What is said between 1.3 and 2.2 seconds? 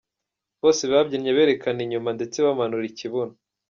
berekana inyuma